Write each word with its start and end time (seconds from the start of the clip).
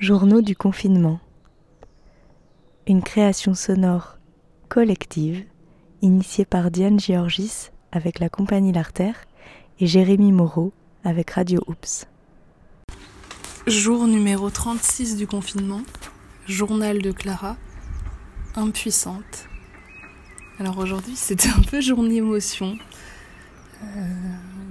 Journaux 0.00 0.42
du 0.42 0.54
confinement. 0.54 1.18
Une 2.86 3.02
création 3.02 3.54
sonore 3.54 4.18
collective 4.68 5.44
initiée 6.02 6.44
par 6.44 6.70
Diane 6.70 7.00
Georgis 7.00 7.70
avec 7.90 8.20
la 8.20 8.28
compagnie 8.28 8.72
L'Artère 8.72 9.16
et 9.80 9.88
Jérémy 9.88 10.30
Moreau 10.30 10.72
avec 11.02 11.32
Radio 11.32 11.60
Oops. 11.66 12.06
Jour 13.66 14.06
numéro 14.06 14.50
36 14.50 15.16
du 15.16 15.26
confinement. 15.26 15.82
Journal 16.46 17.02
de 17.02 17.10
Clara. 17.10 17.56
Impuissante. 18.54 19.48
Alors 20.60 20.78
aujourd'hui, 20.78 21.16
c'était 21.16 21.48
un 21.48 21.62
peu 21.62 21.80
journée 21.80 22.18
émotion. 22.18 22.78
Euh, 23.82 23.86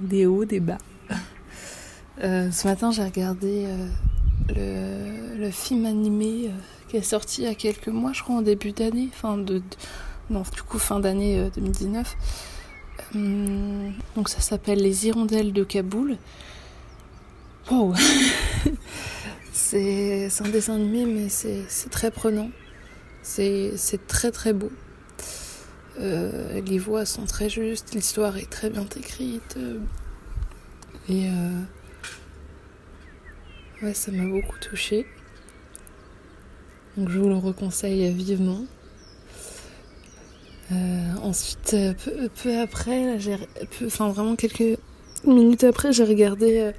des 0.00 0.24
hauts, 0.24 0.46
des 0.46 0.60
bas. 0.60 0.78
Euh, 2.24 2.50
ce 2.50 2.66
matin, 2.66 2.90
j'ai 2.90 3.04
regardé 3.04 3.66
euh, 3.66 3.86
le, 4.48 5.50
film 5.50 5.86
animé 5.86 6.50
qui 6.88 6.98
est 6.98 7.02
sorti 7.02 7.42
il 7.42 7.44
y 7.44 7.50
a 7.50 7.54
quelques 7.54 7.88
mois, 7.88 8.12
je 8.12 8.22
crois, 8.22 8.36
en 8.36 8.42
début 8.42 8.72
d'année. 8.72 9.08
Fin 9.12 9.38
de, 9.38 9.62
non, 10.30 10.42
du 10.54 10.62
coup, 10.62 10.78
fin 10.78 11.00
d'année 11.00 11.48
2019. 11.54 12.16
donc 14.14 14.28
ça 14.28 14.40
s'appelle 14.40 14.80
Les 14.80 15.06
Hirondelles 15.06 15.52
de 15.52 15.64
Kaboul. 15.64 16.18
Wow 17.70 17.94
C'est 19.52 20.28
un 20.40 20.48
dessin 20.48 20.76
animé, 20.76 21.04
mais 21.04 21.28
c'est 21.28 21.90
très 21.90 22.10
prenant. 22.10 22.50
C'est 23.22 23.76
très 24.06 24.30
très 24.30 24.52
beau. 24.52 24.70
Euh, 26.00 26.60
les 26.60 26.78
voix 26.78 27.04
sont 27.04 27.26
très 27.26 27.50
justes, 27.50 27.94
l'histoire 27.94 28.36
est 28.36 28.48
très 28.48 28.70
bien 28.70 28.86
écrite. 28.96 29.56
Euh, 29.56 29.78
et 31.08 31.26
euh, 31.28 31.60
ouais, 33.82 33.94
ça 33.94 34.12
m'a 34.12 34.24
beaucoup 34.24 34.58
touchée. 34.58 35.06
Donc 36.96 37.10
je 37.10 37.18
vous 37.18 37.28
le 37.28 37.36
reconseille 37.36 38.12
vivement. 38.12 38.64
ensuite, 41.22 41.76
peu, 42.42 42.58
après, 42.58 43.18
enfin 43.86 44.10
vraiment 44.10 44.36
quelques 44.36 44.78
minutes 45.24 45.64
après, 45.64 45.92
j'ai 45.92 46.04
regardé, 46.04 46.72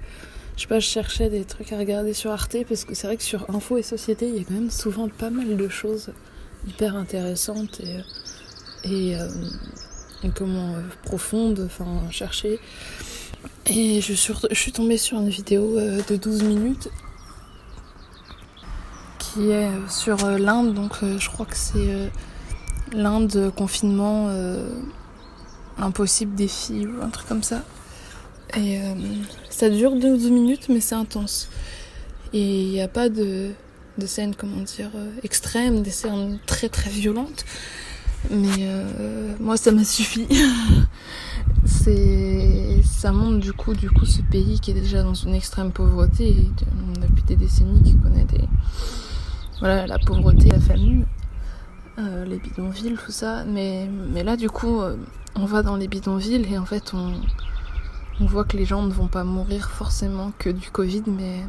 je 0.56 0.62
sais 0.62 0.68
pas, 0.68 0.80
je 0.80 0.88
cherchais 0.88 1.30
des 1.30 1.46
trucs 1.46 1.72
à 1.72 1.78
regarder 1.78 2.14
sur 2.14 2.32
Arte 2.32 2.58
parce 2.68 2.86
que 2.86 2.94
c'est 2.96 3.08
vrai 3.08 3.18
que 3.18 3.24
sur 3.24 3.50
Info 3.50 3.78
et 3.78 3.84
Société, 3.84 4.28
il 4.28 4.36
y 4.36 4.40
a 4.40 4.44
quand 4.44 4.54
même 4.54 4.72
souvent 4.72 5.08
pas 5.08 5.30
mal 5.30 5.56
de 5.56 5.70
choses 5.70 6.12
hyper 6.68 6.96
intéressantes 6.96 7.80
et 7.80 8.02
et, 8.84 9.16
euh, 9.16 9.28
comment 10.36 10.76
euh, 10.76 10.82
profonde, 11.04 11.62
enfin 11.66 12.10
chercher. 12.12 12.60
Et 13.70 14.02
je 14.02 14.14
suis, 14.14 14.72
tombée 14.72 14.98
sur 14.98 15.20
une 15.20 15.30
vidéo 15.30 15.78
euh, 15.78 16.02
de 16.10 16.16
12 16.16 16.44
minutes 16.44 16.90
qui 19.20 19.52
est 19.52 19.70
sur 19.90 20.18
l'Inde, 20.26 20.74
donc 20.74 20.98
je 21.04 21.30
crois 21.30 21.46
que 21.46 21.56
c'est 21.56 22.10
l'Inde 22.94 23.52
confinement 23.56 24.28
impossible 25.78 26.34
défi 26.34 26.88
ou 26.88 27.04
un 27.04 27.10
truc 27.10 27.28
comme 27.28 27.44
ça. 27.44 27.64
Et 28.58 28.80
ça 29.52 29.70
dure 29.70 29.96
12 29.96 30.32
minutes 30.32 30.68
mais 30.68 30.80
c'est 30.80 30.96
intense. 30.96 31.48
Et 32.34 32.64
il 32.64 32.70
n'y 32.70 32.82
a 32.82 32.88
pas 32.88 33.10
de, 33.10 33.52
de 34.00 34.06
scènes, 34.08 34.34
comment 34.34 34.64
dire, 34.64 34.90
extrêmes, 35.22 35.84
des 35.84 35.92
scènes 35.92 36.40
très 36.48 36.70
très 36.70 36.90
violentes. 36.90 37.46
Mais 38.30 38.48
euh, 38.60 39.34
moi, 39.40 39.58
ça 39.58 39.72
m'a 39.72 39.84
suffi. 39.84 40.28
c'est, 41.66 42.29
ça 43.00 43.14
montre 43.14 43.40
du 43.40 43.54
coup, 43.54 43.74
du 43.74 43.90
coup, 43.90 44.06
ce 44.06 44.22
pays 44.22 44.60
qui 44.60 44.72
est 44.72 44.74
déjà 44.74 45.04
dans 45.04 45.14
une 45.14 45.34
extrême 45.34 45.72
pauvreté 45.72 46.36
depuis 47.00 47.24
des 47.24 47.38
décennies, 47.38 47.82
qui 47.82 47.96
connaît 47.96 48.26
des, 48.26 48.44
voilà, 49.60 49.88
la 49.88 49.98
pauvreté, 50.00 50.50
la 50.50 50.60
famine, 50.60 51.06
euh, 51.98 52.26
les 52.26 52.40
bidonvilles, 52.40 52.98
tout 53.06 53.14
ça. 53.14 53.46
Mais, 53.46 53.88
là, 54.22 54.36
du 54.36 54.50
coup, 54.50 54.82
euh, 54.82 54.98
on 55.36 55.46
va 55.46 55.64
dans 55.64 55.78
les 55.78 55.88
bidonvilles 55.88 56.46
et 56.52 56.58
en 56.58 56.66
fait, 56.66 56.94
on, 56.94 58.26
voit 58.26 58.44
que 58.44 58.58
les 58.58 58.66
gens 58.66 58.82
ne 58.82 58.92
vont 58.92 59.08
pas 59.08 59.24
mourir 59.24 59.70
forcément 59.70 60.34
que 60.38 60.50
du 60.50 60.70
Covid, 60.70 61.04
mais, 61.08 61.46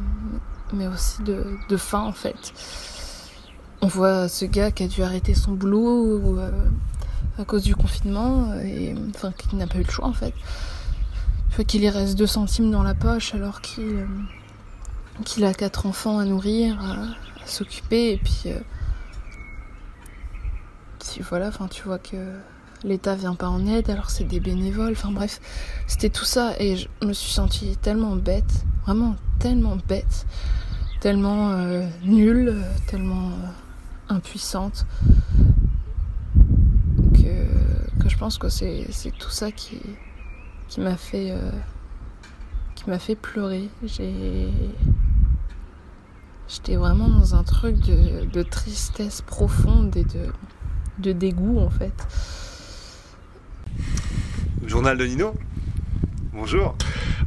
mais 0.73 0.87
aussi 0.87 1.21
de, 1.25 1.45
de 1.69 1.77
faim, 1.77 2.03
en 2.03 2.13
fait. 2.13 2.53
On 3.83 3.89
voit 3.89 4.29
ce 4.29 4.45
gars 4.45 4.71
qui 4.71 4.85
a 4.85 4.87
dû 4.87 5.03
arrêter 5.03 5.35
son 5.35 5.51
boulot 5.55 6.39
euh, 6.39 6.69
à 7.41 7.45
cause 7.45 7.65
du 7.65 7.75
confinement, 7.75 8.55
et 8.63 8.95
enfin 9.09 9.33
qui 9.33 9.57
n'a 9.57 9.67
pas 9.67 9.79
eu 9.79 9.83
le 9.83 9.91
choix 9.91 10.07
en 10.07 10.13
fait. 10.13 10.33
Faut 11.51 11.65
qu'il 11.65 11.83
y 11.83 11.91
reste 11.91 12.17
2 12.17 12.27
centimes 12.27 12.71
dans 12.71 12.83
la 12.83 12.95
poche 12.95 13.35
alors 13.35 13.61
qu'il 13.61 13.85
euh, 13.85 14.07
qu'il 15.25 15.45
a 15.45 15.53
quatre 15.53 15.87
enfants 15.87 16.19
à 16.19 16.25
nourrir, 16.25 16.81
à, 16.81 16.97
s'occuper, 17.45 18.13
et 18.13 18.17
puis, 18.17 18.43
euh, 18.47 18.61
voilà, 21.29 21.51
tu 21.71 21.83
vois 21.83 21.99
que 21.99 22.39
l'État 22.85 23.17
vient 23.17 23.35
pas 23.35 23.49
en 23.49 23.67
aide, 23.67 23.91
alors 23.91 24.09
c'est 24.11 24.25
des 24.25 24.41
bénévoles, 24.41 24.93
enfin 24.93 25.11
bref, 25.11 25.41
c'était 25.87 26.09
tout 26.09 26.25
ça, 26.25 26.55
et 26.59 26.77
je 26.77 26.89
me 27.05 27.13
suis 27.13 27.33
sentie 27.33 27.77
tellement 27.77 28.15
bête, 28.17 28.65
vraiment 28.85 29.17
tellement 29.41 29.77
bête, 29.89 30.27
tellement 31.01 31.53
nulle, 32.03 32.57
tellement 32.87 33.33
impuissante. 34.09 34.87
Que, 37.15 38.03
que 38.03 38.09
je 38.09 38.17
pense 38.17 38.39
que 38.39 38.49
c'est 38.49 38.87
tout 39.19 39.31
ça 39.31 39.51
qui, 39.51 39.81
qui 40.71 40.81
m'a 40.81 40.97
fait, 40.97 41.33
euh, 41.33 41.51
qui 42.77 42.89
m'a 42.89 43.01
fait 43.01 43.17
pleurer. 43.17 43.69
J'étais 43.83 44.53
vraiment 46.77 47.09
dans 47.09 47.35
un 47.35 47.43
truc 47.43 47.77
de, 47.81 48.25
de, 48.25 48.43
tristesse 48.43 49.21
profonde 49.21 49.95
et 49.97 50.05
de, 50.05 50.33
de 50.99 51.13
dégoût 51.13 51.59
en 51.59 51.71
fait. 51.71 51.93
Journal 54.65 54.97
de 54.97 55.05
Nino 55.05 55.35
Bonjour. 56.33 56.77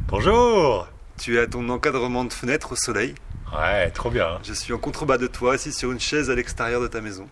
Bonjour. 0.08 0.88
Tu 1.18 1.36
es 1.36 1.40
à 1.40 1.46
ton 1.46 1.68
encadrement 1.68 2.24
de 2.24 2.32
fenêtre 2.32 2.72
au 2.72 2.76
soleil 2.76 3.14
Ouais, 3.54 3.90
trop 3.90 4.10
bien. 4.10 4.38
Je 4.42 4.54
suis 4.54 4.72
en 4.72 4.78
contrebas 4.78 5.18
de 5.18 5.26
toi, 5.26 5.52
assis 5.54 5.72
sur 5.72 5.92
une 5.92 6.00
chaise 6.00 6.30
à 6.30 6.34
l'extérieur 6.34 6.80
de 6.80 6.88
ta 6.88 7.02
maison. 7.02 7.28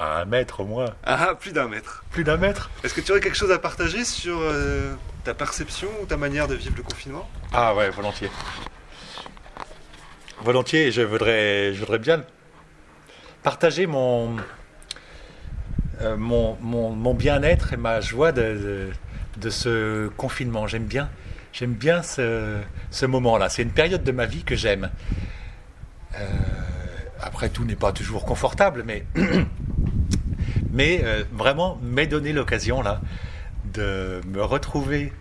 À 0.00 0.22
un 0.22 0.24
mètre 0.24 0.60
au 0.60 0.64
moins. 0.64 0.86
Ah, 1.04 1.34
plus 1.38 1.52
d'un 1.52 1.68
mètre. 1.68 2.04
Plus 2.10 2.24
d'un 2.24 2.38
mètre 2.38 2.70
Est-ce 2.82 2.94
que 2.94 3.02
tu 3.02 3.10
aurais 3.12 3.20
quelque 3.20 3.36
chose 3.36 3.52
à 3.52 3.58
partager 3.58 4.06
sur 4.06 4.38
euh, 4.40 4.94
ta 5.24 5.34
perception 5.34 5.88
ou 6.02 6.06
ta 6.06 6.16
manière 6.16 6.48
de 6.48 6.54
vivre 6.54 6.74
le 6.74 6.82
confinement? 6.82 7.28
Ah 7.52 7.74
ouais, 7.74 7.90
volontiers. 7.90 8.30
Volontiers, 10.42 10.90
je 10.90 11.02
voudrais, 11.02 11.74
je 11.74 11.80
voudrais 11.80 11.98
bien 11.98 12.24
partager 13.42 13.86
mon, 13.86 14.36
euh, 16.00 16.16
mon, 16.16 16.56
mon, 16.62 17.14
bien-être 17.14 17.74
et 17.74 17.76
ma 17.76 18.00
joie 18.00 18.32
de, 18.32 18.88
de 19.36 19.50
ce 19.50 20.08
confinement. 20.16 20.66
J'aime 20.66 20.84
bien, 20.86 21.10
j'aime 21.52 21.74
bien 21.74 22.02
ce, 22.02 22.58
ce 22.90 23.04
moment-là. 23.04 23.50
C'est 23.50 23.62
une 23.62 23.72
période 23.72 24.02
de 24.02 24.12
ma 24.12 24.24
vie 24.24 24.44
que 24.44 24.56
j'aime. 24.56 24.90
Euh, 26.16 26.26
après, 27.20 27.50
tout 27.50 27.64
n'est 27.64 27.76
pas 27.76 27.92
toujours 27.92 28.24
confortable, 28.24 28.82
mais, 28.86 29.04
mais 30.70 31.00
euh, 31.04 31.24
vraiment 31.32 31.78
m'est 31.82 32.06
donné 32.06 32.32
l'occasion 32.32 32.82
là 32.82 33.00
de 33.64 34.20
me 34.26 34.42
retrouver 34.42 35.12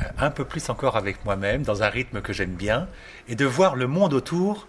euh, 0.00 0.04
un 0.18 0.30
peu 0.30 0.44
plus 0.44 0.68
encore 0.70 0.96
avec 0.96 1.24
moi-même, 1.24 1.62
dans 1.62 1.82
un 1.82 1.88
rythme 1.88 2.20
que 2.20 2.32
j'aime 2.32 2.54
bien, 2.54 2.88
et 3.28 3.34
de 3.34 3.44
voir 3.44 3.76
le 3.76 3.86
monde 3.86 4.14
autour 4.14 4.66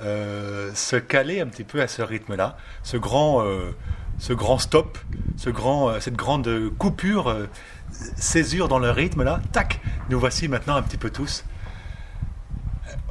se 0.00 0.96
caler 0.96 1.40
un 1.40 1.46
petit 1.46 1.62
peu 1.62 1.80
à 1.80 1.86
ce 1.86 2.02
rythme-là, 2.02 2.56
ce 2.82 2.96
grand, 2.96 3.44
ce 4.18 4.32
grand 4.32 4.58
stop, 4.58 4.98
ce 5.36 5.50
grand, 5.50 6.00
cette 6.00 6.16
grande 6.16 6.50
coupure, 6.78 7.46
césure 8.16 8.66
dans 8.66 8.80
le 8.80 8.90
rythme-là. 8.90 9.40
Tac, 9.52 9.80
nous 10.10 10.18
voici 10.18 10.48
maintenant 10.48 10.74
un 10.74 10.82
petit 10.82 10.96
peu 10.96 11.10
tous 11.10 11.44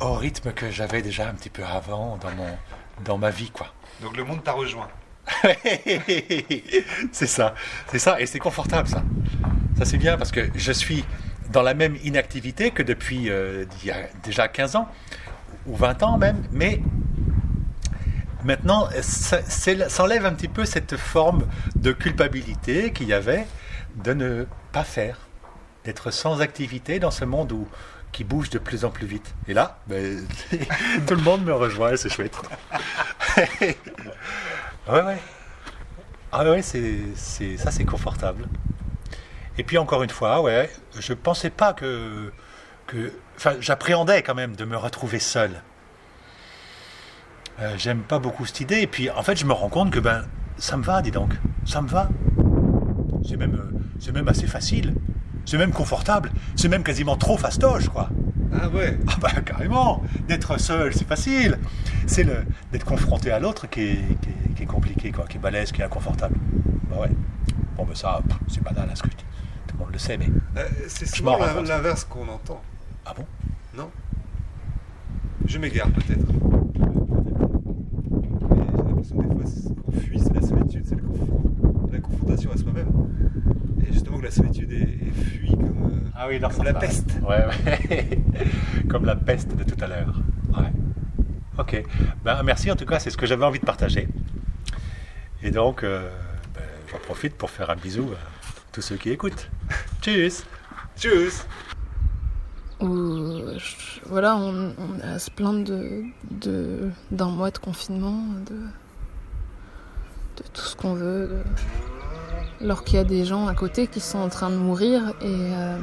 au 0.02 0.14
rythme 0.16 0.52
que 0.52 0.70
j'avais 0.70 1.02
déjà 1.02 1.30
un 1.30 1.34
petit 1.34 1.50
peu 1.50 1.64
avant 1.64 2.18
dans, 2.18 2.32
mon, 2.32 2.58
dans 3.06 3.18
ma 3.18 3.30
vie. 3.30 3.50
quoi. 3.50 3.68
Donc 4.02 4.18
le 4.18 4.24
monde 4.24 4.44
t'a 4.44 4.52
rejoint. 4.52 4.90
c'est 7.12 7.28
ça, 7.28 7.56
c'est 7.88 8.00
ça, 8.00 8.20
et 8.20 8.26
c'est 8.26 8.40
confortable 8.40 8.88
ça. 8.88 9.04
Ça 9.78 9.86
c'est 9.86 9.98
bien 9.98 10.18
parce 10.18 10.32
que 10.32 10.50
je 10.56 10.72
suis 10.72 11.06
dans 11.52 11.62
la 11.62 11.74
même 11.74 11.96
inactivité 12.04 12.72
que 12.72 12.84
depuis 12.84 13.30
euh, 13.30 13.66
déjà 14.24 14.48
15 14.48 14.76
ans, 14.76 14.88
ou 15.66 15.76
20 15.76 16.04
ans 16.04 16.18
même, 16.18 16.44
mais 16.52 16.82
maintenant 18.44 18.90
ça, 19.02 19.42
ça 19.44 20.04
enlève 20.04 20.26
un 20.26 20.34
petit 20.34 20.48
peu 20.48 20.66
cette 20.66 20.98
forme 20.98 21.48
de 21.76 21.92
culpabilité 21.92 22.92
qu'il 22.92 23.08
y 23.08 23.14
avait 23.14 23.46
de 23.96 24.14
ne 24.14 24.46
pas 24.72 24.84
faire, 24.84 25.18
d'être 25.86 26.12
sans 26.12 26.42
activité 26.42 27.00
dans 27.00 27.12
ce 27.12 27.26
monde 27.26 27.54
qui 28.12 28.24
bouge 28.24 28.50
de 28.50 28.60
plus 28.60 28.86
en 28.86 28.90
plus 28.90 29.08
vite. 29.08 29.34
Et 29.48 29.54
là, 29.54 29.80
ben, 29.88 30.26
tout 31.08 31.16
le 31.16 31.22
monde 31.22 31.44
me 31.44 31.54
rejoint, 31.54 31.98
c'est 31.98 32.10
chouette. 32.10 32.38
ouais, 34.90 35.02
ouais. 35.02 35.20
Ah 36.32 36.44
ouais, 36.44 36.62
c'est, 36.62 37.16
ça 37.58 37.72
c'est 37.72 37.86
confortable. 37.86 38.48
Et 39.58 39.64
puis 39.64 39.78
encore 39.78 40.04
une 40.04 40.10
fois, 40.10 40.42
ouais, 40.42 40.70
je 41.00 41.14
pensais 41.14 41.52
pas 41.52 41.74
que, 41.74 42.32
que 42.88 43.14
enfin, 43.36 43.54
j'appréhendais 43.60 44.24
quand 44.24 44.36
même 44.36 44.56
de 44.56 44.66
me 44.66 44.76
retrouver 44.78 45.20
seul. 45.20 45.62
Euh, 47.60 47.76
j'aime 47.78 48.00
pas 48.00 48.20
beaucoup 48.20 48.46
cette 48.46 48.62
idée. 48.62 48.82
Et 48.82 48.88
puis, 48.88 49.10
en 49.10 49.22
fait, 49.22 49.36
je 49.36 49.46
me 49.46 49.54
rends 49.54 49.70
compte 49.70 49.92
que 49.92 50.00
ben, 50.00 50.26
ça 50.58 50.78
me 50.78 50.84
va, 50.84 51.02
dis 51.02 51.12
donc. 51.12 51.34
Ça 51.66 51.82
me 51.82 51.88
va. 51.88 52.10
C'est 53.28 53.38
même, 53.38 53.56
euh, 53.56 53.80
c'est 54.00 54.12
même 54.12 54.28
assez 54.28 54.48
facile. 54.48 54.96
C'est 55.46 55.58
même 55.58 55.72
confortable. 55.72 56.32
C'est 56.56 56.70
même 56.70 56.84
quasiment 56.84 57.16
trop 57.18 57.38
fastoche, 57.38 57.90
quoi. 57.90 58.10
Ah 58.54 58.70
ouais 58.70 58.98
Ah 59.08 59.16
bah 59.20 59.32
carrément. 59.46 60.04
D'être 60.28 60.60
seul, 60.60 60.94
c'est 60.94 61.08
facile. 61.08 61.58
C'est 62.08 62.24
le 62.24 62.44
d'être 62.72 62.86
confronté 62.86 63.32
à 63.32 63.40
l'autre 63.40 63.70
qui 63.70 63.82
est, 63.82 63.96
qui, 64.22 64.30
est, 64.30 64.54
qui 64.56 64.64
est 64.64 64.68
compliqué, 64.68 65.12
quoi, 65.12 65.26
qui 65.26 65.38
est 65.38 65.40
balèze, 65.40 65.72
qui 65.72 65.82
est 65.82 65.86
inconfortable. 65.86 66.36
Bah 66.90 66.98
ouais. 67.02 67.10
Bon, 67.76 67.86
ben 67.86 67.96
ça, 67.96 68.22
c'est 68.48 68.64
banal 68.64 68.88
hein, 68.90 68.96
ce 68.96 69.02
que 69.04 69.10
je 69.12 69.18
dis. 69.18 69.26
Tout 69.68 69.76
le 69.78 69.84
monde 69.84 69.94
le 69.94 70.00
sait, 70.00 70.18
mais. 70.18 70.28
Euh, 70.58 70.68
C'est 70.88 71.08
souvent 71.08 71.38
l'inverse 71.64 72.04
qu'on 72.06 72.28
entend, 72.30 72.62
Ah 73.06 73.14
bon? 73.16 73.26
Non? 73.76 73.90
Je 75.46 75.58
m'égare 75.58 75.90
peut-être. 75.90 76.26
J'ai 78.56 78.84
l'impression 78.88 79.18
que 79.18 79.24
des 79.24 79.34
fois, 79.34 79.74
qu'on 79.86 79.92
fuit, 80.00 80.20
c'est 80.20 80.34
la 80.34 80.42
solitude, 80.42 80.86
c'est 80.88 80.98
la 81.94 82.00
confrontation 82.00 82.52
à 82.52 82.58
soi-même. 82.58 82.88
Et 83.82 83.92
justement 83.92 84.18
que 84.20 84.24
la 84.26 84.32
solitude 84.32 84.72
est, 84.72 85.08
est 85.08 85.12
fuie 85.12 85.52
comme, 85.52 85.92
euh, 85.92 86.10
Ah 86.26 86.28
oui, 86.30 86.40
dans 86.40 86.48
comme 86.50 86.64
la 86.64 86.74
peste. 86.74 87.10
Ouais, 87.22 87.44
ouais. 87.68 88.10
Comme 88.90 89.04
la 89.06 89.16
peste 89.18 89.54
de 89.58 89.64
tout 89.66 89.76
à 89.84 89.88
l'heure. 89.88 90.16
Ouais. 90.58 90.72
Ok. 91.58 91.84
Ben, 92.24 92.42
merci 92.44 92.72
en 92.72 92.78
tout 92.78 92.86
cas, 92.86 92.98
c'est 93.00 93.10
ce 93.10 93.18
que 93.18 93.26
j'avais 93.26 93.44
envie 93.44 93.60
de 93.60 93.66
partager. 93.66 94.08
Et 95.42 95.52
donc, 95.52 95.84
euh, 95.84 96.10
ben, 96.56 96.62
j'en 96.90 97.00
profite 97.00 97.36
pour 97.36 97.50
faire 97.50 97.70
un 97.72 97.76
bisou 97.76 98.04
à 98.14 98.18
tous 98.72 98.82
ceux 98.82 98.96
qui 98.96 99.10
écoutent. 99.10 99.50
Tchuss 100.02 100.46
Tchuss 100.98 101.46
je- 102.80 104.00
voilà, 104.06 104.38
on, 104.38 104.74
on 104.78 105.00
est 105.00 105.04
à 105.16 105.20
se 105.20 105.30
plaindre 105.30 105.66
de, 105.66 106.04
de- 106.32 106.90
d'un 107.12 107.30
mois 107.30 107.52
de 107.52 107.58
confinement, 107.58 108.24
de, 108.50 108.56
de 110.42 110.48
tout 110.54 110.62
ce 110.62 110.76
qu'on 110.78 110.94
veut, 110.94 111.28
de- 111.28 112.64
alors 112.64 112.84
qu'il 112.86 112.96
y 112.96 113.00
a 113.00 113.04
des 113.04 113.26
gens 113.26 113.48
à 113.48 113.54
côté 113.56 113.88
qui 113.88 114.00
sont 114.00 114.20
en 114.20 114.30
train 114.30 114.50
de 114.50 114.56
mourir 114.58 115.10
et 115.22 115.26
euh, 115.28 115.78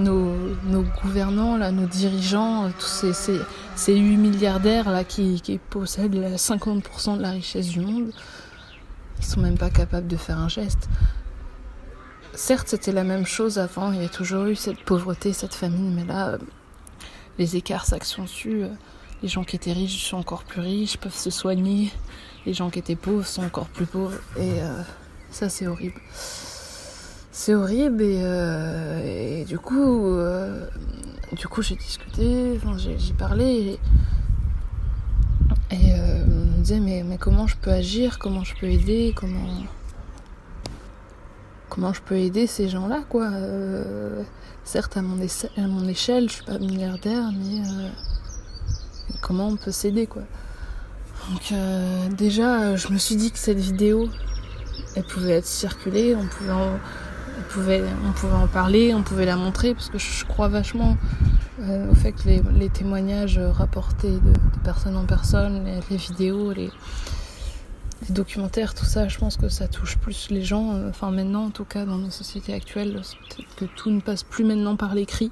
nos, 0.00 0.82
gouvernants, 1.02 1.56
là, 1.56 1.70
nos 1.70 1.86
dirigeants, 1.86 2.70
tous 2.78 2.86
ces, 2.86 3.12
ces, 3.12 3.38
ces 3.76 3.96
8 3.96 4.16
milliardaires 4.16 4.90
là, 4.90 5.04
qui, 5.04 5.60
possèdent 5.70 6.14
la 6.14 6.36
50% 6.36 7.16
de 7.16 7.22
la 7.22 7.30
richesse 7.30 7.68
du 7.68 7.80
monde, 7.80 8.10
ils 9.18 9.24
sont 9.24 9.40
même 9.40 9.58
pas 9.58 9.70
capables 9.70 10.06
de 10.06 10.16
faire 10.16 10.38
un 10.38 10.48
geste. 10.48 10.88
Certes, 12.34 12.68
c'était 12.68 12.92
la 12.92 13.04
même 13.04 13.26
chose 13.26 13.58
avant, 13.58 13.92
il 13.92 14.02
y 14.02 14.04
a 14.04 14.08
toujours 14.08 14.44
eu 14.46 14.56
cette 14.56 14.82
pauvreté, 14.84 15.32
cette 15.32 15.54
famine, 15.54 15.92
mais 15.94 16.04
là, 16.04 16.28
euh, 16.28 16.38
les 17.38 17.56
écarts 17.56 17.86
s'accentuent. 17.86 18.64
euh, 18.64 18.68
Les 19.22 19.28
gens 19.28 19.44
qui 19.44 19.56
étaient 19.56 19.72
riches 19.72 20.04
sont 20.08 20.16
encore 20.16 20.44
plus 20.44 20.60
riches, 20.60 20.96
peuvent 20.96 21.14
se 21.14 21.30
soigner. 21.30 21.90
Les 22.46 22.54
gens 22.54 22.70
qui 22.70 22.78
étaient 22.78 22.96
pauvres 22.96 23.26
sont 23.26 23.42
encore 23.42 23.66
plus 23.68 23.86
pauvres. 23.86 24.18
Et 24.38 24.62
euh, 24.62 24.82
ça, 25.30 25.48
c'est 25.48 25.66
horrible. 25.66 26.00
C'est 27.42 27.54
horrible 27.54 28.02
et, 28.02 28.20
euh, 28.22 29.44
du 29.46 29.58
coup, 29.58 30.08
euh, 30.08 30.66
du 31.32 31.48
coup, 31.48 31.62
j'ai 31.62 31.74
discuté, 31.74 32.60
j'ai 32.98 33.14
parlé 33.14 33.78
et, 35.70 35.74
euh, 35.74 36.22
on 36.26 36.58
me 36.58 36.58
disait 36.58 36.80
mais, 36.80 37.02
comment 37.18 37.46
je 37.46 37.56
peux 37.56 37.70
agir, 37.70 38.18
comment 38.18 38.44
je 38.44 38.54
peux 38.60 38.66
aider, 38.66 39.14
comment 39.16 39.48
comment 41.70 41.94
je 41.94 42.02
peux 42.02 42.16
aider 42.16 42.46
ces 42.46 42.68
gens-là, 42.68 43.04
quoi. 43.08 43.30
Euh, 43.30 44.22
certes, 44.62 44.98
à 44.98 45.00
mon, 45.00 45.18
échelle, 45.88 46.28
je 46.28 46.34
suis 46.34 46.44
pas 46.44 46.58
milliardaire, 46.58 47.30
mais 47.32 47.62
comment 49.22 49.48
on 49.48 49.56
peut 49.56 49.72
s'aider, 49.72 50.06
quoi. 50.06 50.24
Donc, 51.30 51.54
déjà, 52.18 52.76
je 52.76 52.88
me 52.92 52.98
suis 52.98 53.16
dit 53.16 53.30
que 53.32 53.38
cette 53.38 53.60
vidéo, 53.60 54.10
elle 54.94 55.04
pouvait 55.04 55.38
être 55.38 55.46
circulée, 55.46 56.14
on 56.14 56.26
pouvait 56.26 56.52
en, 56.52 56.78
on 57.40 57.52
pouvait, 57.52 57.82
on 58.06 58.12
pouvait 58.12 58.34
en 58.34 58.46
parler, 58.46 58.94
on 58.94 59.02
pouvait 59.02 59.26
la 59.26 59.36
montrer, 59.36 59.74
parce 59.74 59.88
que 59.88 59.98
je, 59.98 60.24
crois 60.24 60.48
vachement 60.48 60.96
euh, 61.60 61.90
au 61.90 61.94
fait 61.94 62.12
que 62.12 62.28
les, 62.28 62.68
témoignages 62.68 63.38
rapportés 63.38 64.12
de, 64.12 64.32
personne 64.64 64.96
en 64.96 65.04
personne, 65.04 65.64
les, 65.90 65.96
vidéos, 65.96 66.52
les, 66.52 66.70
documentaires, 68.08 68.74
tout 68.74 68.84
ça, 68.84 69.08
je 69.08 69.18
pense 69.18 69.36
que 69.36 69.48
ça 69.48 69.68
touche 69.68 69.98
plus 69.98 70.30
les 70.30 70.42
gens. 70.42 70.74
euh, 70.74 70.88
Enfin, 70.88 71.10
maintenant, 71.10 71.44
en 71.46 71.50
tout 71.50 71.64
cas, 71.64 71.84
dans 71.84 71.98
nos 71.98 72.10
sociétés 72.10 72.54
actuelles, 72.54 72.94
peut-être 72.94 73.54
que 73.56 73.64
tout 73.64 73.90
ne 73.90 74.00
passe 74.00 74.22
plus 74.22 74.44
maintenant 74.44 74.76
par 74.76 74.94
l'écrit. 74.94 75.30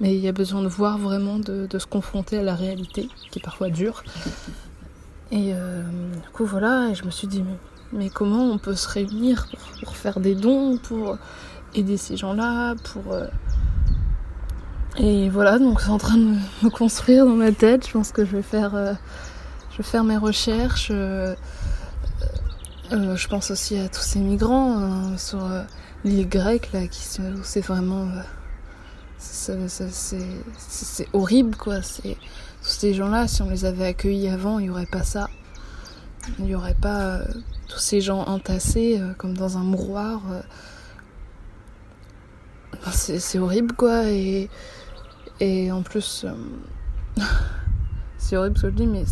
Mais 0.00 0.14
il 0.14 0.20
y 0.20 0.28
a 0.28 0.32
besoin 0.32 0.62
de 0.62 0.68
voir 0.68 0.96
vraiment, 0.96 1.38
de, 1.38 1.68
se 1.78 1.86
confronter 1.86 2.38
à 2.38 2.42
la 2.42 2.54
réalité, 2.54 3.08
qui 3.30 3.38
est 3.38 3.42
parfois 3.42 3.68
dure. 3.68 4.02
Et 5.30 5.52
euh, 5.52 5.82
du 5.82 6.28
coup, 6.30 6.46
voilà, 6.46 6.88
et 6.90 6.94
je 6.94 7.04
me 7.04 7.10
suis 7.10 7.28
dit, 7.28 7.42
mais, 7.42 7.56
mais 7.92 8.08
comment 8.10 8.44
on 8.44 8.58
peut 8.58 8.74
se 8.74 8.88
réunir 8.88 9.48
pour, 9.82 9.96
faire 9.96 10.20
des 10.20 10.34
dons, 10.34 10.78
pour 10.78 11.18
aider 11.74 11.96
ces 11.96 12.16
gens-là, 12.16 12.74
pour. 12.92 13.12
euh, 13.12 13.26
Et 14.98 15.28
voilà, 15.28 15.58
donc 15.58 15.80
c'est 15.80 15.90
en 15.90 15.98
train 15.98 16.16
de 16.16 16.36
me, 16.62 16.70
construire 16.70 17.26
dans 17.26 17.34
ma 17.36 17.52
tête. 17.52 17.86
Je 17.86 17.92
pense 17.92 18.12
que 18.12 18.24
je 18.24 18.36
vais 18.36 18.42
faire, 18.42 18.74
euh, 18.74 18.92
je 19.72 19.78
vais 19.78 19.82
faire 19.82 20.04
mes 20.04 20.16
recherches. 20.16 20.90
euh, 20.90 21.34
je 22.90 23.28
pense 23.28 23.50
aussi 23.52 23.78
à 23.78 23.88
tous 23.88 24.00
ces 24.00 24.18
migrants 24.18 24.76
hein, 24.78 25.16
sur 25.16 25.48
l'île 26.04 26.28
grecque 26.28 26.70
là, 26.72 26.88
qui 26.88 27.02
c'est 27.42 27.60
vraiment, 27.60 28.08
c'est 29.18 31.08
horrible 31.12 31.56
quoi. 31.56 31.76
Tous 31.80 32.68
ces 32.68 32.94
gens-là, 32.94 33.28
si 33.28 33.42
on 33.42 33.50
les 33.50 33.64
avait 33.64 33.86
accueillis 33.86 34.28
avant, 34.28 34.58
il 34.58 34.66
y 34.66 34.70
aurait 34.70 34.86
pas 34.86 35.04
ça. 35.04 35.28
Il 36.38 36.46
n'y 36.46 36.54
aurait 36.54 36.74
pas 36.74 37.20
tous 37.70 37.78
ces 37.78 38.00
gens 38.00 38.24
entassés 38.24 38.98
euh, 38.98 39.14
comme 39.14 39.36
dans 39.36 39.56
un 39.56 39.62
mouroir. 39.62 40.20
euh. 40.30 40.42
C'est 42.92 43.38
horrible 43.38 43.74
quoi. 43.74 44.04
Et, 44.10 44.48
en 45.70 45.82
plus, 45.82 46.24
euh, 46.24 47.22
c'est 48.18 48.36
horrible 48.36 48.58
ce 48.58 48.62
que 48.62 48.70
je 48.70 48.74
dis, 48.74 48.86
mais 48.86 49.04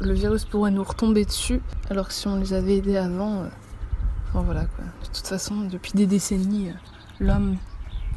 le 0.00 0.12
virus 0.12 0.44
pourrait 0.44 0.70
nous 0.70 0.84
retomber 0.84 1.24
dessus, 1.24 1.60
alors 1.90 2.08
que 2.08 2.14
si 2.14 2.28
on 2.28 2.36
les 2.36 2.52
avait 2.52 2.76
aidés 2.76 2.96
avant, 2.96 3.44
enfin 4.28 4.42
voilà 4.42 4.66
quoi. 4.66 4.84
De 4.84 5.06
toute 5.06 5.26
façon, 5.26 5.62
depuis 5.62 5.92
des 5.94 6.06
décennies, 6.06 6.72
l'homme 7.20 7.56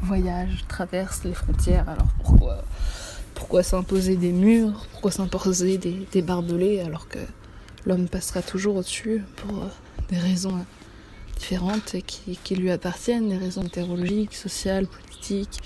voyage, 0.02 0.66
traverse 0.68 1.24
les 1.24 1.34
frontières, 1.34 1.88
alors 1.90 2.08
pourquoi, 2.24 2.64
pourquoi 3.36 3.64
s'imposer 3.64 4.18
des 4.18 4.32
murs, 4.32 4.86
pourquoi 4.92 5.12
s'imposer 5.12 5.78
des, 5.78 6.08
des 6.12 6.22
barbelés, 6.22 6.82
alors 6.82 7.08
que 7.08 7.20
l'homme 7.86 8.08
passera 8.08 8.42
toujours 8.42 8.78
au-dessus 8.78 9.24
pour 9.38 9.64
euh, 9.64 9.68
des 10.10 10.18
raisons 10.18 10.56
euh, 10.56 10.64
différentes 11.38 11.96
et 11.96 12.02
qui, 12.02 12.56
lui 12.56 12.70
appartiennent, 12.72 13.30
des 13.30 13.38
raisons 13.38 13.64
météorologiques, 13.64 14.36
sociales, 14.36 14.88
politiques. 14.88 15.60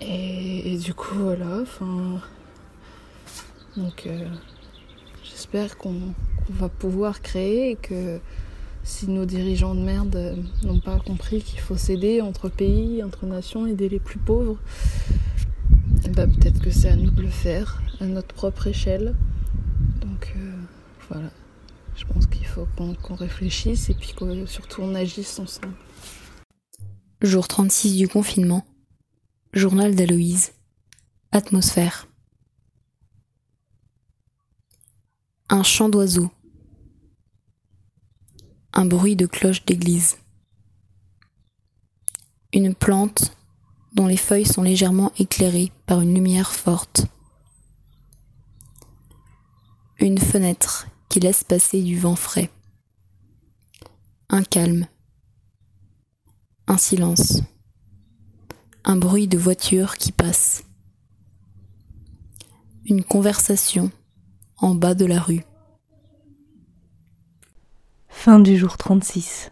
Et, 0.00 0.78
du 0.78 0.94
coup, 0.94 1.18
voilà, 1.18 1.60
enfin. 1.62 2.20
Donc, 3.76 4.04
euh, 4.06 4.26
j'espère 5.24 5.76
qu'on 5.76 6.14
va 6.50 6.68
pouvoir 6.68 7.20
créer 7.20 7.72
et 7.72 7.76
que 7.76 8.20
si 8.84 9.08
nos 9.08 9.24
dirigeants 9.24 9.74
de 9.74 9.80
merde 9.80 10.36
n'ont 10.62 10.80
pas 10.80 10.98
compris 10.98 11.42
qu'il 11.42 11.60
faut 11.60 11.76
s'aider 11.76 12.20
entre 12.20 12.48
pays, 12.48 13.02
entre 13.02 13.26
nations, 13.26 13.66
aider 13.66 13.88
les 13.88 13.98
plus 14.00 14.18
pauvres, 14.18 14.58
ben, 16.10 16.30
peut-être 16.30 16.60
que 16.60 16.70
c'est 16.70 16.88
à 16.88 16.96
nous 16.96 17.10
de 17.10 17.22
le 17.22 17.28
faire, 17.28 17.82
à 18.00 18.06
notre 18.06 18.34
propre 18.34 18.68
échelle. 18.68 19.14
Donc, 20.18 20.32
euh, 20.36 20.52
voilà. 21.08 21.30
Je 21.94 22.04
pense 22.04 22.26
qu'il 22.26 22.46
faut 22.46 22.66
qu'on 22.76 23.14
réfléchisse 23.14 23.88
et 23.88 23.94
puis 23.94 24.14
que 24.14 24.46
surtout 24.46 24.82
on 24.82 24.94
agisse 24.94 25.38
ensemble. 25.38 25.74
Jour 27.22 27.48
36 27.48 27.96
du 27.96 28.08
confinement. 28.08 28.64
Journal 29.52 29.94
d'Aloïse. 29.94 30.52
Atmosphère. 31.32 32.06
Un 35.48 35.62
chant 35.62 35.88
d'oiseau. 35.88 36.30
Un 38.72 38.84
bruit 38.84 39.16
de 39.16 39.26
cloche 39.26 39.64
d'église. 39.64 40.18
Une 42.52 42.74
plante 42.74 43.36
dont 43.94 44.06
les 44.06 44.16
feuilles 44.16 44.46
sont 44.46 44.62
légèrement 44.62 45.12
éclairées 45.18 45.72
par 45.86 46.00
une 46.00 46.14
lumière 46.14 46.52
forte. 46.52 47.06
Une 50.00 50.18
fenêtre 50.18 50.86
qui 51.08 51.18
laisse 51.18 51.42
passer 51.42 51.82
du 51.82 51.98
vent 51.98 52.14
frais. 52.14 52.50
Un 54.28 54.44
calme. 54.44 54.86
Un 56.68 56.78
silence. 56.78 57.42
Un 58.84 58.94
bruit 58.94 59.26
de 59.26 59.36
voiture 59.36 59.96
qui 59.96 60.12
passe. 60.12 60.62
Une 62.84 63.02
conversation 63.02 63.90
en 64.58 64.76
bas 64.76 64.94
de 64.94 65.04
la 65.04 65.18
rue. 65.18 65.44
Fin 68.08 68.38
du 68.38 68.56
jour 68.56 68.76
36. 68.78 69.50